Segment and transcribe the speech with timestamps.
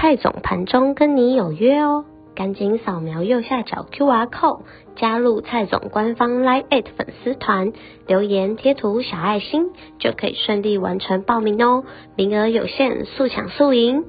[0.00, 4.62] 蔡总盘中跟你有约哦，赶紧扫描右下角 QR code
[4.96, 7.74] 加入蔡总官方 Line@ 粉丝团，
[8.06, 9.68] 留言贴图小爱心
[9.98, 11.84] 就可以顺利完成报名哦，
[12.16, 14.06] 名额有限，速抢速赢。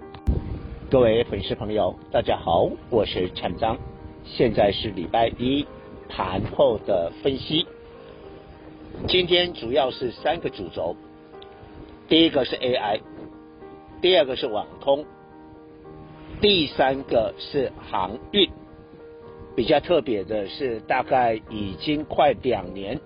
[0.89, 3.77] 各位粉丝朋友，大家好，我是陈章，
[4.23, 5.67] 现在是礼拜一
[6.07, 7.67] 盘后的分析，
[9.09, 10.95] 今天主要是三个主轴，
[12.07, 13.01] 第一个是 AI，
[14.01, 15.03] 第二个是网通。
[16.41, 18.49] 第三个是航运，
[19.55, 22.99] 比较特别的是，大概已经快两年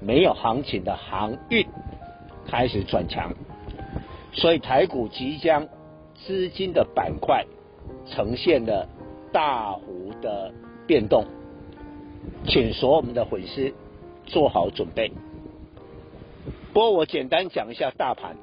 [0.00, 1.66] 没有行情的航运
[2.46, 3.34] 开始转强，
[4.32, 5.68] 所以台股即将
[6.14, 7.44] 资金的板块
[8.06, 8.88] 呈现了
[9.30, 10.50] 大幅的
[10.86, 11.26] 变动，
[12.46, 13.74] 请所有我们的粉丝
[14.24, 15.12] 做好准备。
[16.72, 18.34] 不过我简单讲一下大盘。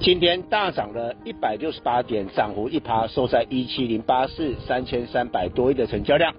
[0.00, 6.32] 今天大涨了一百六十八点，涨幅一趴，收在一七零八四，三千三百多亿的成交量。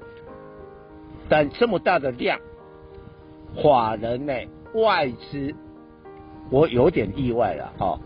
[1.28, 2.40] 但这么大的量，
[3.62, 4.34] 法人呢，
[4.74, 5.54] 外资，
[6.50, 8.00] 我有点意外了哈。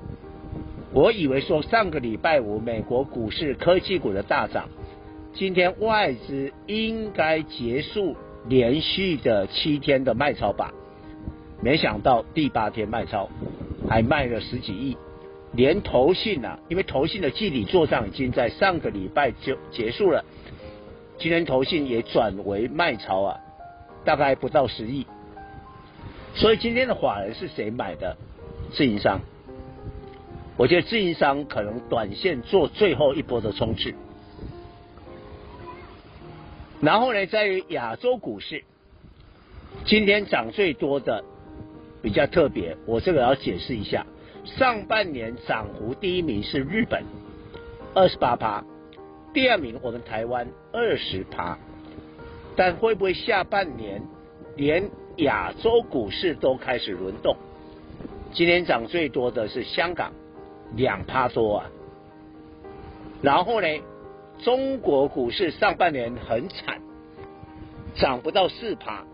[0.91, 4.69] 我以为说上个礼拜五美国股市科技股的大涨，
[5.33, 8.15] 今天外资应该结束
[8.47, 10.73] 连续的七天的卖超吧，
[11.61, 13.29] 没想到第八天卖超，
[13.87, 14.97] 还卖了十几亿。
[15.53, 20.25] 连投信啊，因为投信的季底作账已经在上个礼拜就结束了，
[21.19, 23.39] 今天投信也转为卖超啊，
[24.03, 25.05] 大概不到十亿。
[26.35, 28.17] 所以今天的法人是谁买的？
[28.71, 29.21] 自营商。
[30.57, 33.93] 我觉得自营商可能短线做最后一波的冲刺。
[36.81, 38.63] 然后呢，在于亚洲股市，
[39.85, 41.23] 今天涨最多的
[42.01, 44.05] 比较特别，我这个要解释一下。
[44.45, 47.03] 上半年涨幅第一名是日本，
[47.95, 48.63] 二十八趴，
[49.33, 51.57] 第二名我们台湾二十趴，
[52.57, 54.03] 但会不会下半年
[54.57, 57.37] 连亚洲股市都开始轮动？
[58.33, 60.11] 今天涨最多的是香港，
[60.75, 61.69] 两趴多啊。
[63.21, 63.67] 然后呢，
[64.43, 66.81] 中国股市上半年很惨，
[67.95, 69.05] 涨不到四趴，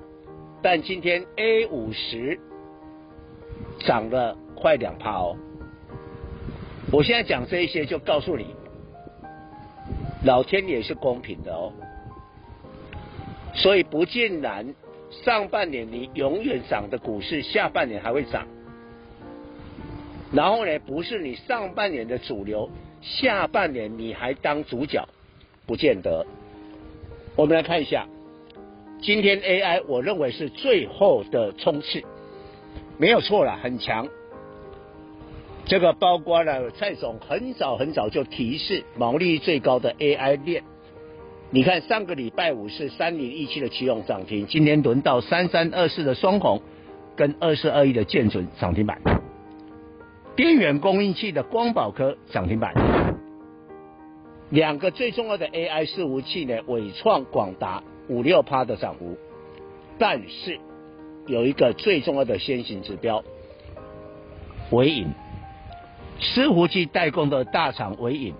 [0.63, 2.39] 但今天 A 五十
[3.85, 4.35] 涨了。
[4.59, 5.35] 快两趴哦！
[6.91, 8.47] 我现在讲这一些，就告诉你，
[10.23, 11.71] 老天爷是公平的哦。
[13.53, 14.73] 所以不尽然，
[15.23, 18.47] 上半年你永远涨的股市，下半年还会涨。
[20.31, 22.69] 然后呢，不是你上半年的主流，
[23.01, 25.07] 下半年你还当主角，
[25.65, 26.25] 不见得。
[27.35, 28.07] 我们来看一下，
[29.01, 32.03] 今天 AI，我认为是最后的冲刺，
[32.97, 34.07] 没有错了，很强。
[35.69, 40.63] 这个包括了蔡总很早很早就提示毛利最高的 AI 链，
[41.51, 46.63] 你看上个礼拜五是三零一七的奇鋐涨停，今天轮到三三二四的双红
[47.15, 48.99] 跟二四二一的建准涨停板，
[50.35, 52.73] 边缘供应器的光宝科涨停板，
[54.49, 59.15] 两个最重要的 AI 伺服器呢，纬创、广达五六趴的涨幅，
[59.99, 60.57] 但是
[61.27, 63.23] 有一个最重要的先行指标，
[64.71, 65.13] 纬颖。
[66.19, 68.33] 伺服器代工的大厂纬颖，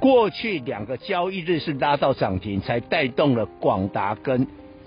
[0.00, 4.46] 过去两个交易日是拉到涨停，才带动了广达跟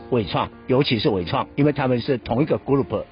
[0.10, 3.04] 纬创，尤其是纬创，因为他们是同一个 group。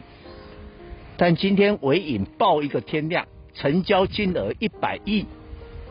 [1.18, 5.26] 但今天纬颖爆一个天量，成交金额一百亿，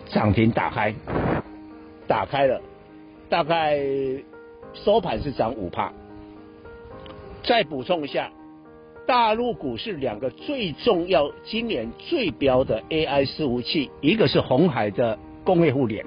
[0.06, 0.94] 涨停打开，
[2.06, 2.62] 打开了，
[3.28, 3.78] 大概
[4.72, 5.92] 收盘是涨五趴。
[7.42, 8.30] 再补充一下。
[9.06, 16.04] 大陆股市两个最重要、今年最标的 AI 伺服器，一个是红海的工业互联，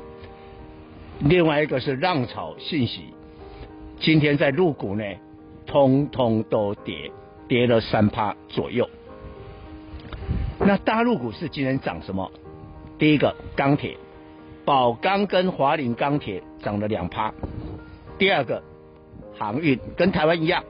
[1.19, 3.05] 另外一个是浪潮信息。
[3.99, 5.03] 今天在陆股呢，
[5.65, 7.09] 通通都跌，
[7.47, 8.89] 跌了三趴左右。
[10.59, 12.29] 那大陆股市今天涨什么？
[12.97, 13.95] 第一个钢铁，
[14.65, 17.33] 宝钢跟华菱钢铁涨了两趴。
[18.17, 18.61] 第二个
[19.37, 20.61] 航运，跟台湾一样。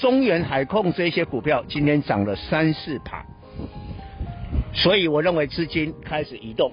[0.00, 3.22] 中原海控这些股票今天涨了三四趴，
[4.72, 6.72] 所以我认为资金开始移动。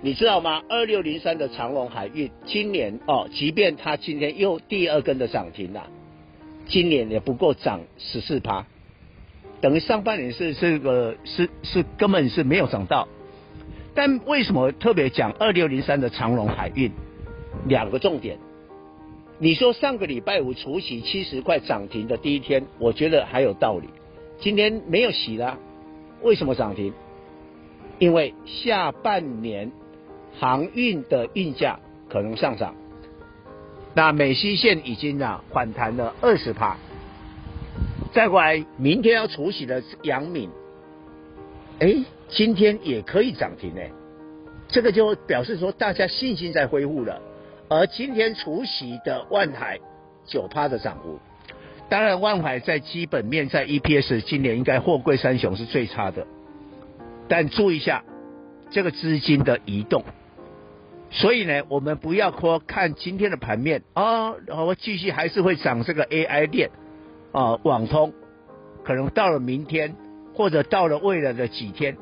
[0.00, 0.60] 你知道吗？
[0.68, 5.86] 二六零三的长隆海运今年哦，即便它今天又第二根的涨停了，
[6.66, 8.66] 今年也不过涨十四趴，
[9.60, 13.06] 等于上半年是这个是是根本是没有涨到。
[13.94, 16.90] 但为什么特别讲二六零三的长隆海运？
[17.68, 18.36] 两个重点，
[19.42, 23.88] 你说上个礼拜五除息七十块涨停的第一天，我觉得还有道理。
[24.38, 25.58] 今天没有洗了，
[26.20, 26.92] 为什么涨停？
[27.98, 29.72] 因为下半年。
[30.38, 31.78] 航运的运价
[32.08, 32.74] 可能上涨，
[33.94, 36.78] 那美西线已经啊反弹了二十趴，
[38.14, 40.48] 再过来明天要除息的阳敏，
[41.80, 43.90] 哎，今天也可以涨停哎，
[44.68, 47.20] 这个就表示说大家信心在恢复了。
[47.72, 49.78] 而今天除夕的万海
[50.26, 51.18] 九趴的涨幅，
[51.88, 56.26] 当然万海在基本面在 EPS 今年应该货柜三雄是最差的，
[57.28, 58.04] 但注意一下
[58.70, 60.04] 这个资金的移动。
[61.10, 66.68] 所以呢，我们不要说看今天的盘面啊，我继续还是会涨这个 AI 链
[67.32, 68.12] 啊，网通，
[68.84, 69.96] 可能到了明天
[70.34, 71.96] 或者到了未来的几天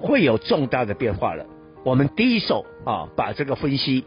[0.00, 1.44] 会有重大的变化了。
[1.84, 4.06] 我们第一手啊，把这个分析